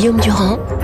[0.00, 0.79] Guillaume Durand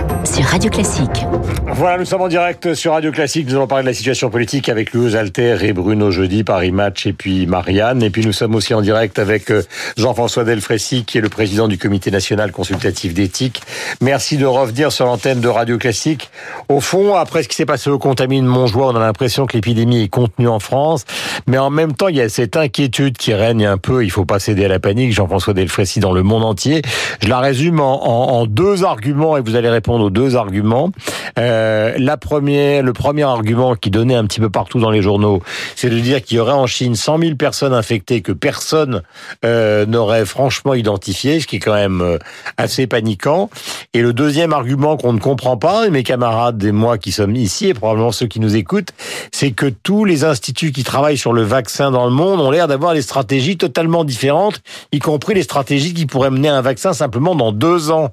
[0.56, 1.26] Radio Classique.
[1.74, 3.46] Voilà, nous sommes en direct sur Radio Classique.
[3.46, 7.04] Nous allons parler de la situation politique avec Louis Alter et Bruno Jeudi, Paris Match
[7.04, 8.02] et puis Marianne.
[8.02, 9.62] Et puis nous sommes aussi en direct avec euh,
[9.98, 13.60] Jean-François Delfrécy, qui est le président du Comité national consultatif d'éthique.
[14.00, 16.30] Merci de revenir sur l'antenne de Radio Classique.
[16.70, 20.04] Au fond, après ce qui s'est passé au Contamine Montjoie, on a l'impression que l'épidémie
[20.04, 21.04] est contenue en France.
[21.46, 24.04] Mais en même temps, il y a cette inquiétude qui règne un peu.
[24.04, 25.12] Il faut pas céder à la panique.
[25.12, 26.80] Jean-François Delfrécy dans le monde entier.
[27.20, 30.45] Je la résume en, en, en deux arguments et vous allez répondre aux deux arguments.
[31.38, 35.42] Euh, la première, le premier argument qui donnait un petit peu partout dans les journaux,
[35.74, 39.02] c'est de dire qu'il y aurait en Chine 100 000 personnes infectées que personne
[39.44, 42.18] euh, n'aurait franchement identifié, ce qui est quand même euh,
[42.56, 43.50] assez paniquant.
[43.92, 47.36] Et le deuxième argument qu'on ne comprend pas, et mes camarades et moi qui sommes
[47.36, 48.92] ici, et probablement ceux qui nous écoutent,
[49.32, 52.68] c'est que tous les instituts qui travaillent sur le vaccin dans le monde ont l'air
[52.68, 54.60] d'avoir des stratégies totalement différentes,
[54.92, 58.10] y compris les stratégies qui pourraient mener à un vaccin simplement dans deux ans.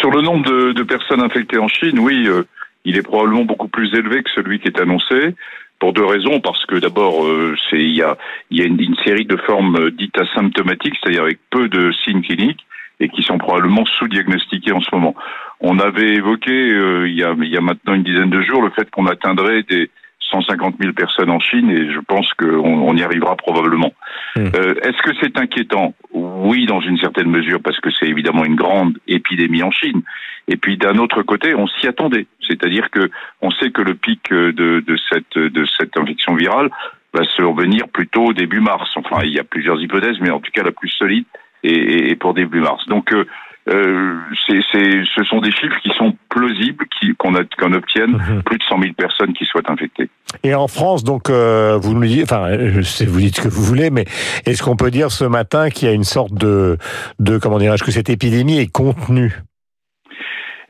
[0.00, 2.42] Sur le nombre de, de personnes infectées en Chine, oui, euh,
[2.84, 5.34] il est probablement beaucoup plus élevé que celui qui est annoncé.
[5.78, 8.16] Pour deux raisons, parce que d'abord, euh, c'est il y a,
[8.50, 11.92] il y a une, une, série de formes euh, dites asymptomatiques, c'est-à-dire avec peu de
[12.04, 12.66] signes cliniques,
[12.98, 15.14] et qui sont probablement sous-diagnostiquées en ce moment.
[15.60, 18.70] On avait évoqué il, y a, il y a maintenant une dizaine de jours le
[18.70, 19.90] fait qu'on atteindrait des
[20.30, 23.92] 150 000 personnes en Chine et je pense qu'on on y arrivera probablement.
[24.36, 24.40] Mmh.
[24.54, 25.94] Euh, Est-ce que c'est inquiétant?
[26.40, 30.02] Oui, dans une certaine mesure, parce que c'est évidemment une grande épidémie en Chine.
[30.46, 33.10] Et puis d'un autre côté, on s'y attendait, c'est-à-dire que
[33.42, 36.70] on sait que le pic de, de cette de cette infection virale
[37.12, 38.90] va survenir plutôt début mars.
[38.96, 41.24] Enfin, il y a plusieurs hypothèses, mais en tout cas la plus solide
[41.64, 42.86] est, est pour début mars.
[42.86, 43.26] Donc euh,
[43.68, 44.16] euh,
[44.46, 48.42] c'est, c'est, ce sont des chiffres qui sont plausibles, qui, qu'on, a, qu'on obtienne mmh.
[48.44, 50.08] plus de 100 000 personnes qui soient infectées.
[50.42, 53.48] Et en France, donc, euh, vous nous dites, enfin, je sais, vous dites ce que
[53.48, 54.04] vous voulez, mais
[54.46, 56.78] est-ce qu'on peut dire ce matin qu'il y a une sorte de,
[57.18, 59.32] de comment dirais-je, que cette épidémie est contenue?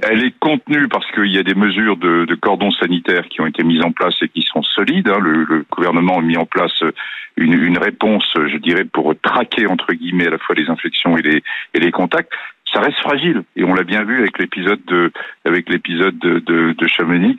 [0.00, 3.46] Elle est contenue parce qu'il y a des mesures de, de, cordon sanitaire qui ont
[3.46, 5.08] été mises en place et qui sont solides.
[5.08, 5.18] Hein.
[5.20, 6.84] Le, le, gouvernement a mis en place
[7.36, 11.22] une, une, réponse, je dirais, pour traquer entre guillemets à la fois les infections et
[11.22, 11.42] les,
[11.74, 12.32] et les contacts
[12.72, 13.42] ça reste fragile.
[13.56, 15.12] Et on l'a bien vu avec l'épisode de
[15.44, 17.36] avec l'épisode de, de, de Chamonix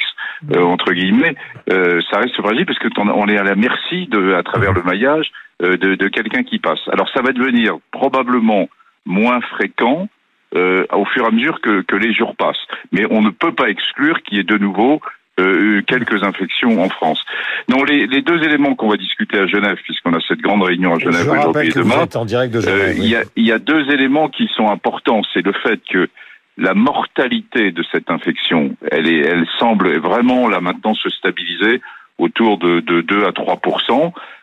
[0.56, 1.36] euh, entre guillemets
[1.72, 4.84] euh, ça reste fragile parce que on est à la merci de à travers le
[4.84, 5.32] maillage
[5.62, 6.80] euh, de, de quelqu'un qui passe.
[6.92, 8.70] Alors ça va devenir probablement
[9.06, 10.08] moins fréquent
[10.56, 12.66] euh, au fur et à mesure que, que les jours passent.
[12.92, 15.02] Mais on ne peut pas exclure qu'il y ait de nouveau
[15.40, 17.24] euh, quelques infections en France.
[17.68, 20.96] Non, les, les deux éléments qu'on va discuter à Genève, puisqu'on a cette grande réunion
[20.96, 23.52] à Genève aujourd'hui et demain, en direct de Genève, euh, il, y a, il y
[23.52, 25.22] a deux éléments qui sont importants.
[25.34, 26.10] C'est le fait que
[26.58, 31.82] la mortalité de cette infection, elle, est, elle semble vraiment là maintenant se stabiliser
[32.18, 33.60] autour de, de 2 à 3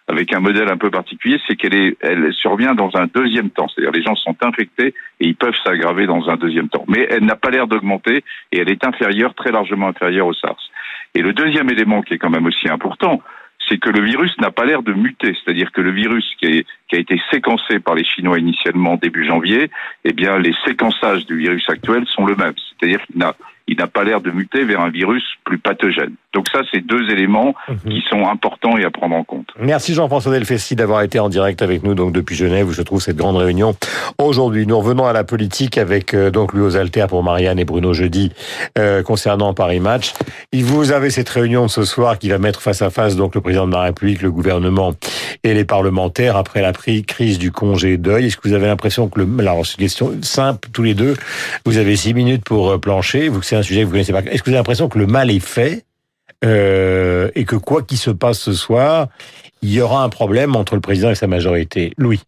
[0.08, 3.66] avec un modèle un peu particulier, c'est qu'elle est, elle survient dans un deuxième temps.
[3.68, 6.84] C'est-à-dire les gens sont infectés et ils peuvent s'aggraver dans un deuxième temps.
[6.88, 10.70] Mais elle n'a pas l'air d'augmenter et elle est inférieure, très largement inférieure au SARS.
[11.14, 13.20] Et le deuxième élément qui est quand même aussi important,
[13.68, 16.66] c'est que le virus n'a pas l'air de muter, c'est-à-dire que le virus qui, est,
[16.88, 19.70] qui, a été séquencé par les Chinois initialement début janvier,
[20.04, 23.34] eh bien les séquençages du virus actuel sont le même, c'est-à-dire qu'il n'a
[23.68, 26.14] il n'a pas l'air de muter vers un virus plus pathogène.
[26.34, 27.90] Donc ça, c'est deux éléments mmh.
[27.90, 29.48] qui sont importants et à prendre en compte.
[29.58, 33.00] Merci Jean-François Delfessi d'avoir été en direct avec nous donc depuis Genève où se trouve
[33.00, 33.74] cette grande réunion
[34.18, 34.66] aujourd'hui.
[34.66, 38.32] Nous revenons à la politique avec euh, donc Louis aux pour Marianne et Bruno jeudi
[38.78, 40.12] euh, concernant Paris Match.
[40.52, 43.34] Et vous avez cette réunion de ce soir qui va mettre face à face donc
[43.34, 44.92] le président de la République, le gouvernement
[45.42, 48.26] et les parlementaires après la crise du congé deuil.
[48.26, 51.14] Est-ce que vous avez l'impression que le alors c'est une question simple tous les deux.
[51.64, 53.28] Vous avez six minutes pour euh, plancher.
[53.28, 54.20] Vous c'est un sujet que vous connaissez pas.
[54.20, 55.84] Est-ce que vous avez l'impression que le mal est fait
[56.44, 59.08] euh, et que quoi qu'il se passe ce soir,
[59.62, 61.92] il y aura un problème entre le président et sa majorité?
[61.96, 62.20] Louis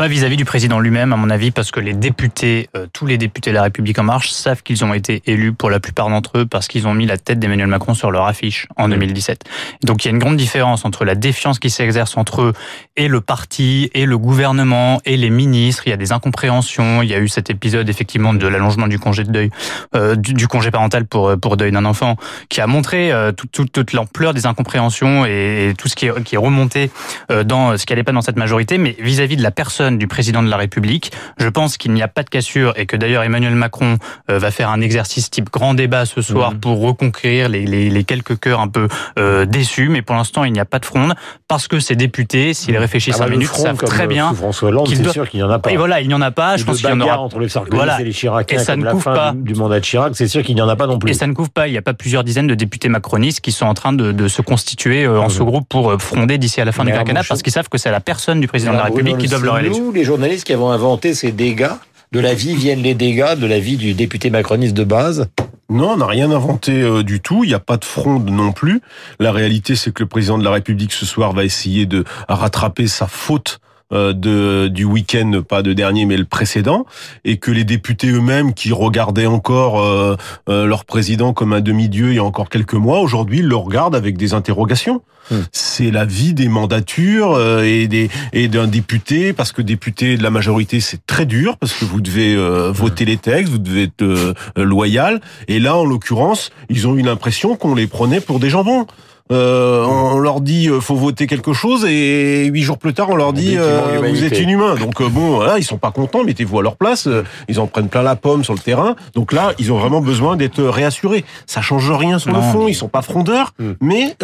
[0.00, 3.18] pas vis-à-vis du président lui-même, à mon avis, parce que les députés, euh, tous les
[3.18, 6.38] députés de la République en marche, savent qu'ils ont été élus pour la plupart d'entre
[6.38, 9.44] eux parce qu'ils ont mis la tête d'Emmanuel Macron sur leur affiche en 2017.
[9.82, 12.52] Donc il y a une grande différence entre la défiance qui s'exerce entre eux
[12.96, 15.82] et le parti, et le gouvernement, et les ministres.
[15.84, 17.02] Il y a des incompréhensions.
[17.02, 19.50] Il y a eu cet épisode effectivement de l'allongement du congé de deuil,
[19.94, 22.16] euh, du, du, congé parental pour pour deuil d'un enfant,
[22.48, 26.36] qui a montré euh, toute, l'ampleur des incompréhensions et, et, tout ce qui est, qui
[26.36, 26.90] est remonté
[27.30, 29.89] euh, dans ce qui n'allait pas dans cette majorité, mais vis-à-vis -vis de la personne
[29.98, 31.12] du président de la République.
[31.38, 33.98] Je pense qu'il n'y a pas de cassure et que d'ailleurs Emmanuel Macron
[34.30, 36.60] euh, va faire un exercice type grand débat ce soir mmh.
[36.60, 38.88] pour reconquérir les, les, les, quelques cœurs un peu
[39.18, 39.88] euh, déçus.
[39.88, 41.14] Mais pour l'instant, il n'y a pas de fronde
[41.48, 42.78] parce que ces députés, s'ils mmh.
[42.78, 44.32] réfléchissent ah bah, 5 minutes, savent très bien.
[44.34, 45.12] François Hollande, c'est doit...
[45.12, 45.70] sûr qu'il n'y en a pas.
[45.70, 46.56] Et voilà, il n'y en a pas.
[46.56, 47.18] Je pense qu'il y en aura.
[47.18, 48.00] entre les Sarkozy voilà.
[48.00, 50.54] et les Chirac, et ça ne couvre pas du mandat de Chirac, c'est sûr qu'il
[50.54, 51.10] n'y en a pas non plus.
[51.10, 51.68] Et ça ne couvre pas.
[51.68, 54.28] Il n'y a pas plusieurs dizaines de députés macronistes qui sont en train de, de
[54.28, 55.30] se constituer euh, en mmh.
[55.30, 57.90] sous-groupe pour fronder d'ici à la fin Mais du quinquennat parce qu'ils savent que c'est
[57.90, 59.69] la personne du président de la République qui doit leur élection.
[59.70, 61.70] Nous, les journalistes qui avons inventé ces dégâts
[62.10, 65.28] de la vie viennent les dégâts de la vie du député macroniste de base
[65.72, 67.44] non, on n'a rien inventé euh, du tout.
[67.44, 68.80] Il n'y a pas de fronde non plus.
[69.20, 72.88] La réalité, c'est que le président de la République ce soir va essayer de rattraper
[72.88, 76.86] sa faute de, du week-end, pas de dernier, mais le précédent,
[77.24, 80.16] et que les députés eux-mêmes, qui regardaient encore euh,
[80.48, 83.96] euh, leur président comme un demi-dieu il y a encore quelques mois, aujourd'hui, le regardent
[83.96, 85.02] avec des interrogations.
[85.30, 85.42] Hmm.
[85.52, 90.30] C'est la vie des mandatures et des et d'un député, parce que député de la
[90.30, 92.36] majorité, c'est très dur, parce que vous devez
[92.72, 97.54] voter les textes, vous devez être loyal, et là, en l'occurrence, ils ont eu l'impression
[97.56, 98.86] qu'on les prenait pour des jambons.
[99.30, 103.14] Euh, on leur dit euh, faut voter quelque chose et huit jours plus tard on
[103.14, 104.74] leur dit euh, vous êtes inhumain.
[104.74, 107.08] Donc bon, là ils sont pas contents, mettez-vous à leur place.
[107.48, 108.96] Ils en prennent plein la pomme sur le terrain.
[109.14, 111.24] Donc là ils ont vraiment besoin d'être réassurés.
[111.46, 113.72] Ça change rien sur le fond, ils sont pas frondeurs, hmm.
[113.80, 114.16] mais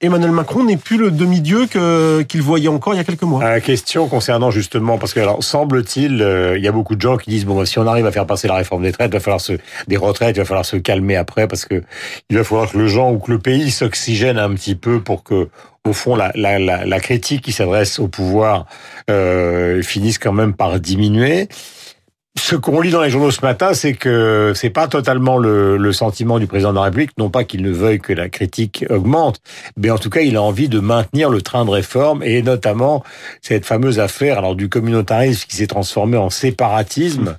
[0.00, 3.42] Emmanuel Macron n'est plus le demi-dieu que qu'il voyait encore il y a quelques mois.
[3.42, 7.30] La question concernant justement parce que alors semble-t-il il y a beaucoup de gens qui
[7.30, 9.40] disent bon si on arrive à faire passer la réforme des retraites, il va falloir
[9.40, 9.54] se
[9.88, 11.82] des retraites, il va falloir se calmer après parce que
[12.28, 15.24] il va falloir que le gens ou que le pays s'oxygène un petit peu pour
[15.24, 15.48] que,
[15.86, 18.66] au fond, la, la, critique qui s'adresse au pouvoir
[19.08, 21.48] euh, finisse quand même par diminuer.
[22.50, 25.92] Ce qu'on lit dans les journaux ce matin, c'est que c'est pas totalement le, le,
[25.92, 29.40] sentiment du président de la République, non pas qu'il ne veuille que la critique augmente,
[29.76, 33.04] mais en tout cas, il a envie de maintenir le train de réforme et notamment
[33.40, 37.36] cette fameuse affaire alors du communautarisme qui s'est transformé en séparatisme,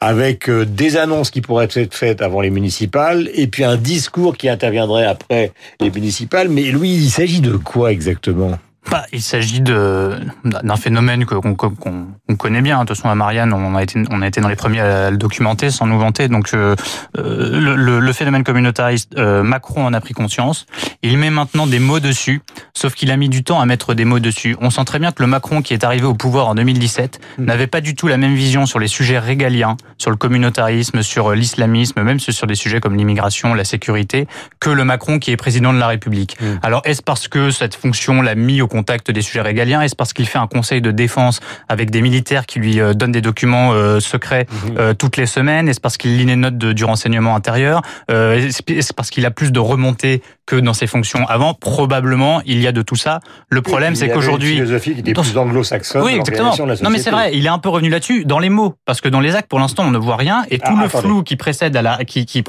[0.00, 4.38] avec euh, des annonces qui pourraient être faites avant les municipales et puis un discours
[4.38, 6.48] qui interviendrait après les municipales.
[6.48, 8.58] Mais lui, il s'agit de quoi exactement?
[8.90, 11.56] Bah, il s'agit d'un phénomène qu'on
[12.36, 12.76] connaît bien.
[12.82, 15.10] De toute façon, à Marianne, on a été, on a été dans les premiers à
[15.10, 16.28] le documenter sans nous vanter.
[16.28, 16.76] Donc, euh,
[17.18, 20.66] euh, le, le, phénomène communautariste, euh, Macron en a pris conscience.
[21.02, 22.42] Il met maintenant des mots dessus,
[22.74, 24.56] sauf qu'il a mis du temps à mettre des mots dessus.
[24.60, 27.44] On sent très bien que le Macron qui est arrivé au pouvoir en 2017 hmm.
[27.44, 31.32] n'avait pas du tout la même vision sur les sujets régaliens, sur le communautarisme, sur
[31.32, 34.28] l'islamisme, même sur des sujets comme l'immigration, la sécurité,
[34.60, 36.36] que le Macron qui est président de la République.
[36.40, 36.58] Hmm.
[36.62, 40.12] Alors, est-ce parce que cette fonction l'a mis au contact des sujets régaliens Est-ce parce
[40.12, 43.72] qu'il fait un conseil de défense avec des militaires qui lui euh, donnent des documents
[43.72, 44.76] euh, secrets mhm.
[44.78, 49.08] euh, toutes les semaines Est-ce parce qu'il lit les notes du renseignement intérieur Est-ce parce
[49.08, 52.82] qu'il a plus de remontées que dans ses fonctions avant Probablement, il y a de
[52.82, 53.20] tout ça.
[53.48, 54.54] Le problème, c'est qu'aujourd'hui...
[54.54, 56.02] Philosophie qui était plus anglo-saxonne.
[56.02, 56.54] Oui, exactement.
[56.82, 59.08] Non, mais c'est vrai, il est un peu revenu là-dessus dans les mots, parce que
[59.08, 61.36] dans les actes, pour l'instant, on ne voit rien, et tout ah, le flou qui
[61.36, 62.44] précède à la, qui, qui,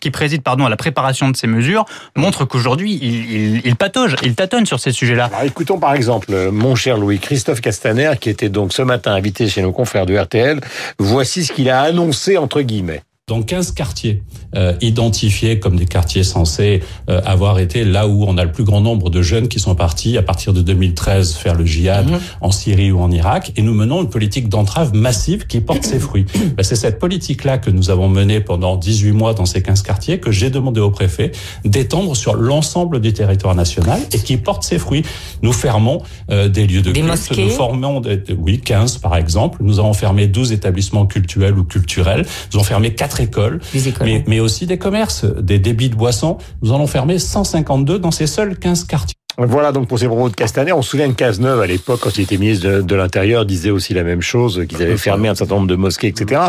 [0.00, 1.84] qui, préside, pardon, à la préparation de ces mesures
[2.16, 5.30] montre qu'aujourd'hui, il, il, il patauge, il tâtonne sur ces sujets-là.
[5.68, 9.60] Écoute, par exemple mon cher Louis Christophe Castaner, qui était donc ce matin invité chez
[9.60, 10.60] nos confrères de RTL.
[10.98, 14.22] Voici ce qu'il a annoncé entre guillemets dans 15 quartiers
[14.56, 16.80] euh, identifiés comme des quartiers censés
[17.10, 19.74] euh, avoir été là où on a le plus grand nombre de jeunes qui sont
[19.74, 22.18] partis à partir de 2013 faire le djihad mhm.
[22.40, 23.52] en Syrie ou en Irak.
[23.56, 26.26] Et nous menons une politique d'entrave massive qui porte ses fruits.
[26.56, 30.18] Ben, c'est cette politique-là que nous avons menée pendant 18 mois dans ces 15 quartiers
[30.18, 31.30] que j'ai demandé au préfet
[31.64, 35.02] d'étendre sur l'ensemble du territoire national et qui porte ses fruits.
[35.42, 39.58] Nous fermons euh, des lieux de des culte, nous formons, des, oui, 15 par exemple.
[39.60, 42.24] Nous avons fermé 12 établissements culturels ou culturels.
[42.52, 43.60] Nous avons fermé 4 écoles,
[44.00, 46.38] mais, mais aussi des commerces, des débits de boissons.
[46.62, 49.14] Nous en avons fermé 152 dans ces seuls 15 quartiers.
[49.40, 50.72] Voilà donc pour ces propos de Castaner.
[50.72, 53.94] On se souvient que Cazeneuve, à l'époque, quand il était ministre de, l'Intérieur, disait aussi
[53.94, 56.40] la même chose, qu'ils avaient fermé un certain nombre de mosquées, etc.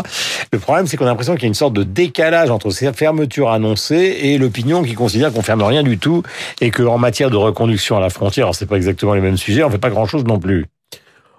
[0.52, 2.92] Le problème, c'est qu'on a l'impression qu'il y a une sorte de décalage entre ces
[2.92, 6.24] fermetures annoncées et l'opinion qui considère qu'on ferme rien du tout
[6.60, 9.62] et qu'en matière de reconduction à la frontière, alors c'est pas exactement les mêmes sujets,
[9.62, 10.66] on fait pas grand chose non plus.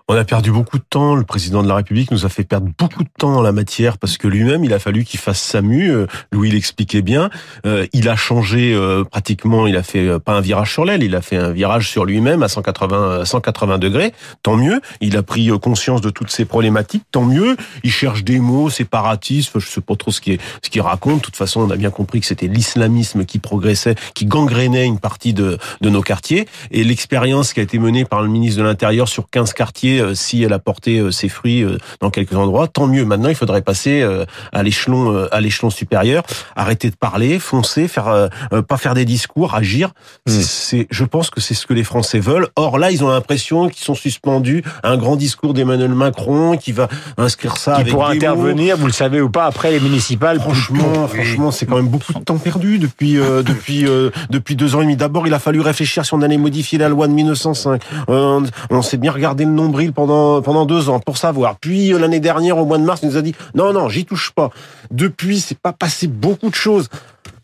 [0.07, 1.15] On a perdu beaucoup de temps.
[1.15, 3.97] Le président de la République nous a fait perdre beaucoup de temps en la matière
[3.97, 5.91] parce que lui-même, il a fallu qu'il fasse sa mue.
[5.91, 7.29] Euh, Louis l'expliquait bien.
[7.65, 9.67] Euh, il a changé euh, pratiquement.
[9.67, 12.43] Il a fait pas un virage sur l'aile, il a fait un virage sur lui-même
[12.43, 14.13] à 180 180 degrés.
[14.43, 14.81] Tant mieux.
[15.01, 17.03] Il a pris conscience de toutes ces problématiques.
[17.11, 17.55] Tant mieux.
[17.83, 19.57] Il cherche des mots séparatistes.
[19.59, 21.17] Je sais pas trop ce qu'il ce qu'il raconte.
[21.17, 24.99] De toute façon, on a bien compris que c'était l'islamisme qui progressait, qui gangrénait une
[24.99, 26.47] partie de nos quartiers.
[26.71, 30.15] Et l'expérience qui a été menée par le ministre de l'Intérieur sur 15 quartiers euh,
[30.15, 33.05] si elle a porté euh, ses fruits euh, dans quelques endroits, tant mieux.
[33.05, 34.03] Maintenant, il faudrait passer
[34.51, 36.23] à l'échelon à l'échelon supérieur,
[36.55, 38.29] arrêter de parler, foncer, faire
[38.67, 39.89] pas faire des discours, agir.
[40.27, 40.31] Hmm.
[40.31, 42.47] C'est, je pense que c'est ce que les Français veulent.
[42.55, 46.71] Or là, ils ont l'impression qu'ils sont suspendus à un grand discours d'Emmanuel Macron qui
[46.71, 50.39] va inscrire ça qui pourra intervenir, vous le savez ou pas, après les municipales.
[50.39, 53.13] Franchement, franchement, c'est quand même beaucoup de temps perdu depuis
[53.45, 53.85] depuis
[54.29, 54.95] depuis deux ans et demi.
[54.95, 57.81] D'abord, il a fallu réfléchir si on allait modifier la loi de 1905.
[58.07, 59.51] on s'est bien regardé le
[59.89, 61.57] pendant pendant deux ans pour savoir.
[61.57, 64.05] Puis euh, l'année dernière, au mois de mars, il nous a dit non, non, j'y
[64.05, 64.49] touche pas.
[64.91, 66.89] Depuis, c'est pas passé beaucoup de choses.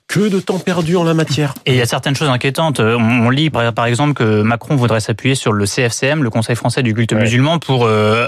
[0.07, 1.53] Que de temps perdu en la matière.
[1.65, 2.79] Et il y a certaines choses inquiétantes.
[2.79, 6.81] Euh, on lit par, exemple que Macron voudrait s'appuyer sur le CFCM, le Conseil français
[6.81, 7.19] du culte Ouais.
[7.19, 8.25] musulman, pour euh,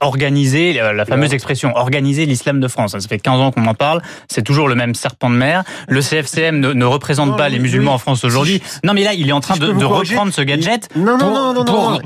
[0.00, 2.92] organiser la fameuse expression organiser l'islam de France.
[2.98, 4.00] Ça fait 15 ans qu'on en parle.
[4.28, 5.62] C'est toujours le même serpent de mer.
[5.88, 7.94] Le CFCM ne, ne représente Non, pas les musulmans oui.
[7.96, 8.62] en France aujourd'hui.
[8.82, 11.64] Non, mais là, il est en train si de, reprendre ce gadget il- non, non,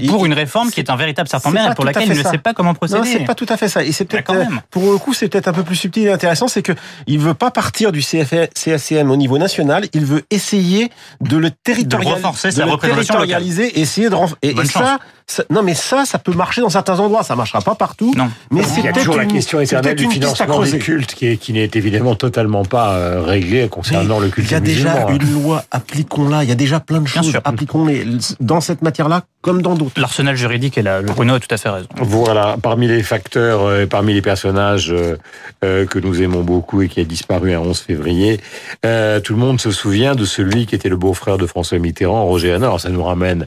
[0.08, 2.22] pour, une réforme qui est un véritable serpent de mer et pour laquelle il ne
[2.24, 2.98] sait pas comment procéder.
[2.98, 3.84] Non, c'est pas tout à fait ça.
[3.84, 4.60] Et c'est peut-être, Ah, quand euh, même.
[4.72, 6.72] pour le coup, c'est peut-être un peu plus subtil et intéressant, c'est que
[7.06, 8.32] il veut pas partir du CF
[9.10, 14.16] Au niveau national, il veut essayer de le territorialiser, renforcer sa le territorialiser, essayer de.
[14.42, 17.22] Et, Bonne et ça, ça- non, mais ça, ça peut marcher dans certains endroits.
[17.22, 18.12] Ça marchera pas partout.
[18.16, 18.30] Non.
[18.50, 20.78] Mais Il c'est y a peut-être toujours la une- question c'est éternelle du financement des
[20.78, 24.56] cultes qui, est- qui n'est évidemment totalement pas euh, réglé concernant le culte Il y
[24.56, 25.08] a déjà musulman.
[25.08, 25.18] hein.
[25.20, 26.42] une loi, appliquons-la.
[26.44, 27.40] Il y a déjà plein de Bien choses, sûr.
[27.44, 28.06] appliquons-les
[28.40, 30.00] dans cette matière-là comme dans d'autres.
[30.00, 31.00] L'arsenal juridique est là.
[31.02, 31.88] Le Bruno a tout à fait raison.
[31.96, 35.16] Voilà, parmi les facteurs, euh, parmi les personnages euh,
[35.64, 38.40] euh, que nous aimons beaucoup et qui a disparu un 11 février,
[38.86, 42.24] euh, tout le monde se souvient de celui qui était le beau-frère de François Mitterrand,
[42.24, 42.80] Roger Hanor.
[42.80, 43.44] Ça nous ramène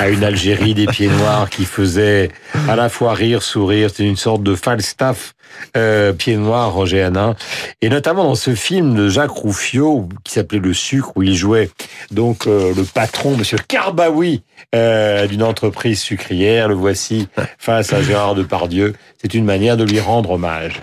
[0.00, 2.30] à une Algérie des pieds noirs qui faisait
[2.68, 3.90] à la fois rire, sourire.
[3.90, 5.34] C'était une sorte de Falstaff
[5.76, 7.36] euh, pieds noirs, Roger Hanin.
[7.82, 11.70] Et notamment dans ce film de Jacques Rouffio qui s'appelait Le Sucre, où il jouait
[12.10, 14.42] donc euh, le patron, Monsieur Carbaoui,
[14.74, 16.68] euh, d'une entreprise sucrière.
[16.68, 18.94] Le voici face à Gérard Depardieu.
[19.20, 20.82] C'est une manière de lui rendre hommage.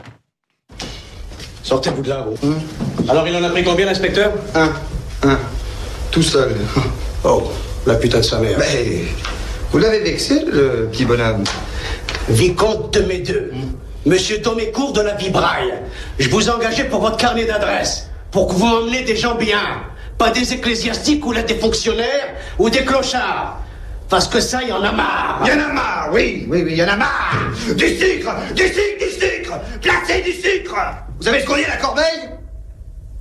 [1.63, 2.53] Sortez-vous de là, gros.
[3.09, 4.31] Alors, il en a pris combien, l'inspecteur?
[4.55, 4.71] Un.
[5.23, 5.37] Un.
[6.11, 6.55] Tout seul.
[7.23, 7.51] Oh,
[7.85, 8.57] la putain de sa mère.
[8.59, 9.01] Mais
[9.71, 11.43] vous l'avez vexé, le petit bonhomme.
[12.29, 13.51] Vicomte de mes deux.
[14.05, 15.73] Monsieur Domécourt de la Vibraille.
[16.19, 18.09] Je vous ai engagé pour votre carnet d'adresse.
[18.31, 19.61] Pour que vous m'emmenez des gens bien.
[20.17, 23.59] Pas des ecclésiastiques ou là des fonctionnaires ou des clochards.
[24.09, 25.41] Parce que ça, il y en a marre.
[25.43, 27.35] Il y en a marre, oui, oui, oui, il y en a marre.
[27.75, 29.53] Du sucre, du sucre, du sucre.
[29.81, 30.75] Placez du sucre.
[31.17, 32.29] Vous savez ce qu'on dit à la corbeille?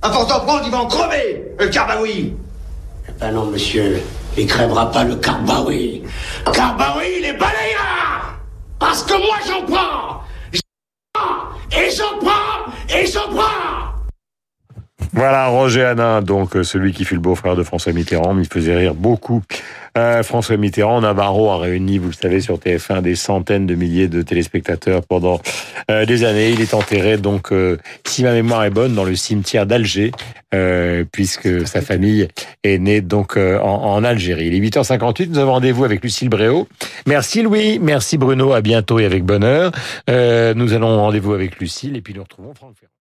[0.01, 2.33] À force d'en prendre, il va en crever, le carbaoui.
[3.19, 4.01] Ben non, monsieur.
[4.37, 6.03] Il crèvera pas le Carbaoui.
[6.53, 8.39] Carbaoui, il est balayeur
[8.77, 10.21] Parce que moi, j'en prends
[10.53, 10.61] J'en
[11.13, 13.86] prends Et j'en prends Et j'en prends
[15.13, 18.75] Voilà, Roger Hanin, donc euh, celui qui fut le beau-frère de François Mitterrand, il faisait
[18.75, 19.41] rire beaucoup.
[19.97, 24.07] Euh, François Mitterrand, Navarro a réuni, vous le savez, sur TF1 des centaines de milliers
[24.07, 25.39] de téléspectateurs pendant
[25.89, 26.49] euh, des années.
[26.49, 27.51] Il est enterré, donc,
[28.05, 30.11] si ma mémoire est bonne, dans le cimetière d'Alger,
[31.11, 32.27] puisque sa famille
[32.63, 34.47] est née donc en, Algérie.
[34.47, 36.67] Il est 8h58, nous avons rendez-vous avec Lucille Bréau.
[37.05, 39.71] Merci Louis, merci Bruno, à bientôt et avec bonheur.
[40.07, 42.91] Nous allons rendez-vous avec Lucille et puis nous retrouvons Franck Ferrand.